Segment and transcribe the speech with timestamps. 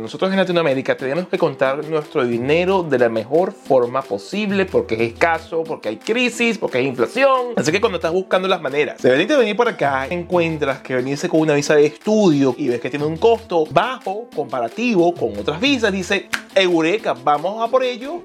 [0.00, 5.00] Nosotros en Latinoamérica tenemos que contar nuestro dinero de la mejor forma posible porque es
[5.12, 7.52] escaso, porque hay crisis, porque hay inflación.
[7.56, 10.94] Así que cuando estás buscando las maneras de venir, de venir por acá, encuentras que
[10.94, 15.36] venirse con una visa de estudio y ves que tiene un costo bajo comparativo con
[15.38, 18.22] otras visas, dice, Eureka, vamos a por ello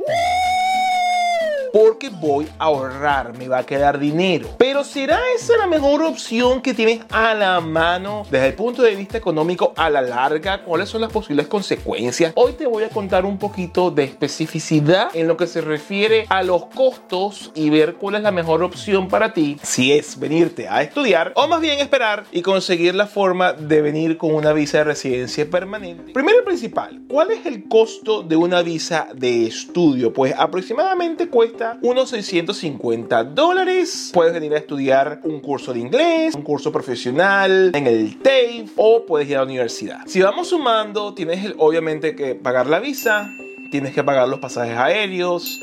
[1.76, 4.48] porque voy a ahorrar, me va a quedar dinero.
[4.58, 8.96] Pero ¿será esa la mejor opción que tienes a la mano desde el punto de
[8.96, 10.64] vista económico a la larga?
[10.64, 12.32] ¿Cuáles son las posibles consecuencias?
[12.36, 16.44] Hoy te voy a contar un poquito de especificidad en lo que se refiere a
[16.44, 20.82] los costos y ver cuál es la mejor opción para ti si es venirte a
[20.82, 24.84] estudiar o más bien esperar y conseguir la forma de venir con una visa de
[24.86, 26.14] residencia permanente.
[26.14, 30.14] Primero y principal, ¿cuál es el costo de una visa de estudio?
[30.14, 34.12] Pues aproximadamente cuesta unos 650 dólares.
[34.14, 39.06] Puedes venir a estudiar un curso de inglés, un curso profesional en el TAFE o
[39.06, 40.00] puedes ir a la universidad.
[40.06, 43.30] Si vamos sumando, tienes obviamente que pagar la visa,
[43.72, 45.62] tienes que pagar los pasajes aéreos,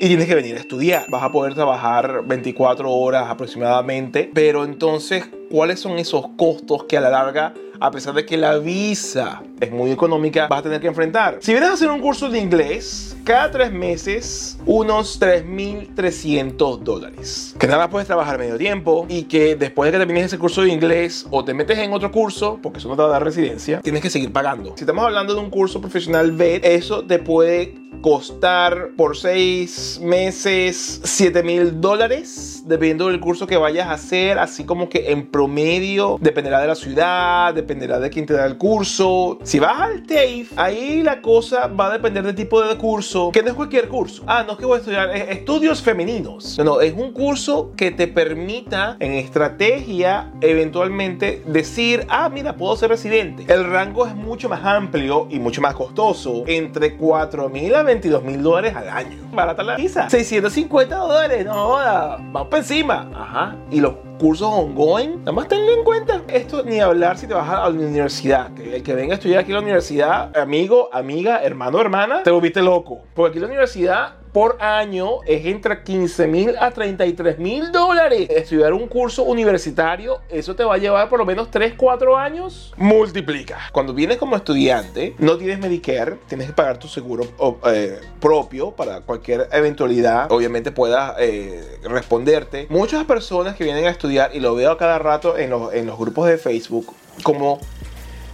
[0.00, 1.06] y tienes que venir a estudiar.
[1.08, 5.24] Vas a poder trabajar 24 horas aproximadamente, pero entonces,
[5.54, 9.70] ¿cuáles son esos costos que a la larga a pesar de que la visa es
[9.70, 11.38] muy económica, vas a tener que enfrentar.
[11.40, 17.54] Si vienes a hacer un curso de inglés, cada tres meses, unos 3.300 dólares.
[17.58, 20.70] Que nada puedes trabajar medio tiempo y que después de que termines ese curso de
[20.70, 23.80] inglés o te metes en otro curso, porque eso no te va a dar residencia,
[23.80, 24.74] tienes que seguir pagando.
[24.76, 31.00] Si estamos hablando de un curso profesional B, eso te puede costar por seis meses
[31.02, 36.18] 7 mil dólares, dependiendo del curso que vayas a hacer, así como que en promedio
[36.20, 39.38] dependerá de la ciudad, dependerá de quién te da el curso.
[39.42, 43.42] Si vas al TAFE, ahí la cosa va a depender del tipo de curso, que
[43.42, 44.22] no es cualquier curso.
[44.26, 46.58] Ah, no es que voy a estudiar estudios femeninos.
[46.58, 52.76] No, no, es un curso que te permita en estrategia eventualmente decir, ah, mira, puedo
[52.76, 53.46] ser residente.
[53.50, 58.24] El rango es mucho más amplio y mucho más costoso, entre 4 mil a 22
[58.24, 59.16] mil dólares al año.
[59.32, 60.10] Barata la visa.
[60.10, 63.08] 650 dólares, no joda, vamos para encima.
[63.14, 63.56] Ajá.
[63.70, 66.22] Y los cursos ongoing, nada más tenlo en cuenta.
[66.26, 68.52] Esto ni hablar si te vas a la universidad.
[68.54, 72.32] Que el que venga a estudiar aquí en la universidad, amigo, amiga, hermano, hermana, te
[72.32, 73.02] volviste loco.
[73.14, 78.26] Porque aquí en la universidad por año es entre 15 mil a 33 mil dólares.
[78.28, 82.74] Estudiar un curso universitario, eso te va a llevar por lo menos 3, 4 años.
[82.76, 83.60] Multiplica.
[83.70, 87.28] Cuando vienes como estudiante, no tienes Medicare, tienes que pagar tu seguro
[87.66, 90.32] eh, propio para cualquier eventualidad.
[90.32, 92.66] Obviamente puedas eh, responderte.
[92.70, 95.86] Muchas personas que vienen a estudiar, y lo veo a cada rato en los, en
[95.86, 97.60] los grupos de Facebook, como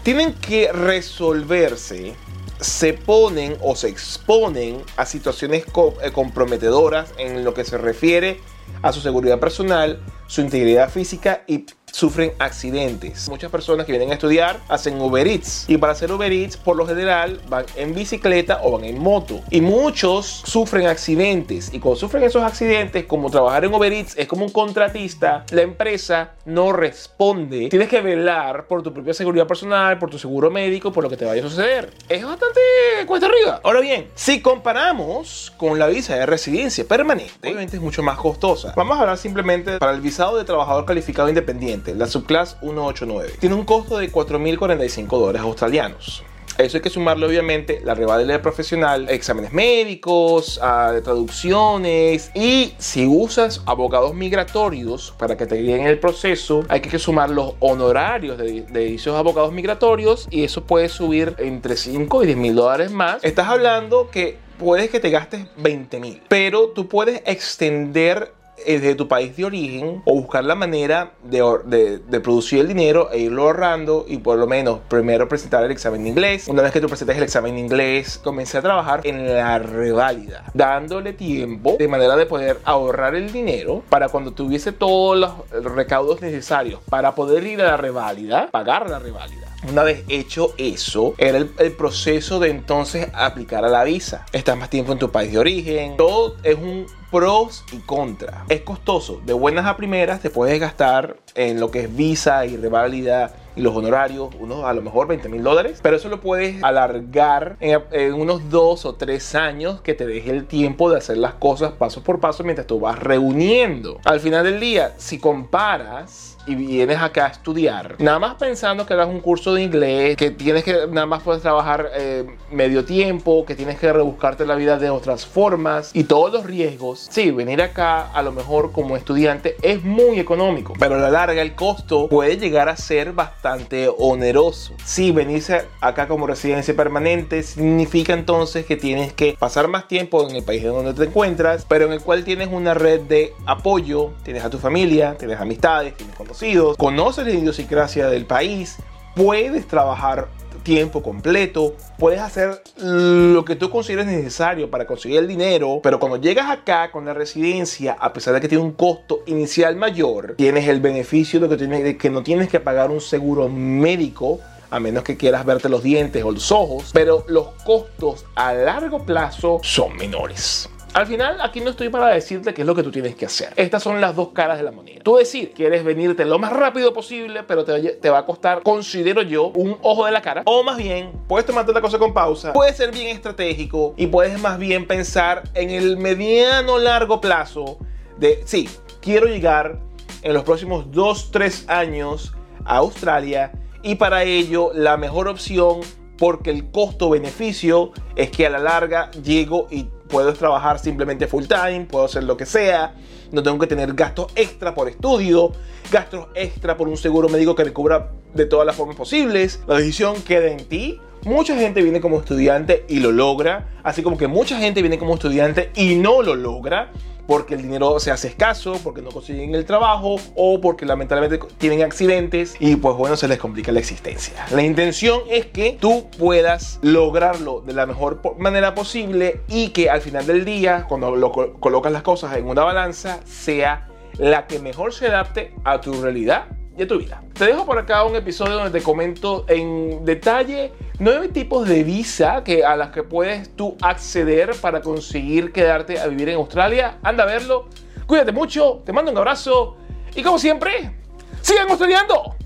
[0.02, 2.14] tienen que resolverse
[2.60, 5.64] se ponen o se exponen a situaciones
[6.02, 8.40] eh, comprometedoras en lo que se refiere
[8.82, 13.28] a su seguridad personal, su integridad física y sufren accidentes.
[13.28, 16.76] Muchas personas que vienen a estudiar hacen Uber Eats y para hacer Uber Eats por
[16.76, 21.98] lo general van en bicicleta o van en moto y muchos sufren accidentes y cuando
[21.98, 26.72] sufren esos accidentes como trabajar en Uber Eats es como un contratista, la empresa no
[26.72, 27.68] responde.
[27.68, 31.16] Tienes que velar por tu propia seguridad personal, por tu seguro médico, por lo que
[31.16, 31.92] te vaya a suceder.
[32.08, 32.60] Es bastante
[33.06, 33.60] cuesta arriba.
[33.62, 38.72] Ahora bien, si comparamos con la visa de residencia permanente, obviamente es mucho más costosa.
[38.76, 43.34] Vamos a hablar simplemente para el visado de trabajador calificado independiente la subclase 189.
[43.40, 46.22] Tiene un costo de 4.045 dólares australianos.
[46.58, 53.62] eso hay que sumarle obviamente la reválida profesional, exámenes médicos, ah, traducciones y si usas
[53.66, 58.94] abogados migratorios para que te guíen el proceso, hay que sumar los honorarios de, de
[58.94, 63.24] esos abogados migratorios y eso puede subir entre 5 y 10 mil dólares más.
[63.24, 68.34] Estás hablando que puedes que te gastes 20 mil, pero tú puedes extender
[68.66, 73.18] desde tu país de origen o buscar la manera de, de, producir el dinero e
[73.18, 76.48] irlo ahorrando y por lo menos primero presentar el examen de inglés.
[76.48, 80.44] Una vez que tú presentes el examen de inglés, comencé a trabajar en la reválida,
[80.54, 86.20] dándole tiempo de manera de poder ahorrar el dinero para cuando tuviese todos los recaudos
[86.20, 89.48] necesarios para poder ir a la reválida, pagar la reválida.
[89.68, 94.24] Una vez hecho eso, era el, el, proceso de entonces aplicar a la visa.
[94.32, 95.96] Estás más tiempo en tu país de origen.
[95.98, 98.42] Todo es un pros y contras.
[98.48, 99.20] Es costoso.
[99.24, 103.62] De buenas a primeras te puedes gastar en lo que es visa y reválida y
[103.62, 108.14] los honorarios, unos a lo mejor 20 mil dólares, pero eso lo puedes alargar en,
[108.14, 112.02] unos dos o tres años que te deje el tiempo de hacer las cosas paso
[112.02, 113.98] por paso mientras tú vas reuniendo.
[114.04, 118.94] Al final del día, si comparas y vienes acá a estudiar, nada más pensando que
[118.94, 123.44] hagas un curso de inglés, que tienes que nada más puedes trabajar eh, medio tiempo,
[123.44, 127.60] que tienes que rebuscarte la vida de otras formas y todos los riesgos, sí, venir
[127.62, 132.38] acá a lo mejor como estudiante es muy económico, pero la larga el costo puede
[132.38, 134.72] llegar a ser bastante oneroso.
[134.86, 140.36] Si venirse acá como residencia permanente significa entonces que tienes que pasar más tiempo en
[140.36, 144.44] el país donde te encuentras, pero en el cual tienes una red de apoyo, tienes
[144.44, 148.78] a tu familia, tienes amistades, tienes conocidos, conoces la idiosincrasia del país,
[149.14, 150.28] puedes trabajar
[150.62, 156.16] tiempo completo, puedes hacer lo que tú consideres necesario para conseguir el dinero, pero cuando
[156.16, 160.68] llegas acá con la residencia, a pesar de que tiene un costo inicial mayor, tienes
[160.68, 164.40] el beneficio de que, no tienes que pagar un seguro médico
[164.70, 169.04] a menos que quieras verte los dientes o los ojos, pero los costos a largo
[169.04, 170.70] plazo son menores.
[170.92, 173.52] Al final, aquí no estoy para decirte qué es lo que tú tienes que hacer.
[173.54, 175.00] Estas son las dos caras de la moneda.
[175.04, 179.46] Tú decir, quieres venirte lo más rápido posible, pero te, va a costar, considero yo,
[179.54, 180.42] un ojo de la cara.
[180.46, 184.40] O más bien, puedes tomarte la cosa con pausa, puedes ser bien estratégico y puedes
[184.40, 187.78] más bien pensar en el mediano largo plazo
[188.18, 188.68] de, sí,
[189.00, 189.78] quiero llegar
[190.22, 192.34] en los próximos 2, 3 años
[192.64, 193.52] a Australia
[193.82, 195.80] y para ello la mejor opción
[196.18, 201.86] porque el costo-beneficio es que a la larga llego y puedo trabajar simplemente full time,
[201.90, 202.94] puedo hacer lo que sea,
[203.32, 205.52] no tengo que tener gastos extra por estudio,
[205.90, 209.60] gastos extra por un seguro médico que me cubra de todas las formas posibles.
[209.66, 211.00] La decisión queda en ti.
[211.24, 215.14] Mucha gente viene como estudiante y lo logra, así como que mucha gente viene como
[215.14, 216.90] estudiante y no lo logra
[217.30, 221.82] porque el dinero se hace escaso, porque no consiguen el trabajo o porque lamentablemente tienen
[221.82, 224.46] accidentes y pues bueno, se les complica la existencia.
[224.50, 230.00] La intención es que tú puedas lograrlo de la mejor manera posible y que al
[230.00, 233.86] final del día, cuando lo colocas las cosas en una balanza, sea
[234.18, 236.48] la que mejor se adapte a tu realidad
[236.86, 237.22] tu vida.
[237.34, 242.44] Te dejo por acá un episodio donde te comento en detalle nueve tipos de visa
[242.44, 246.98] que, a las que puedes tú acceder para conseguir quedarte a vivir en Australia.
[247.02, 247.68] Anda a verlo.
[248.06, 249.76] Cuídate mucho, te mando un abrazo
[250.14, 250.92] y como siempre,
[251.40, 252.36] sigan australiando.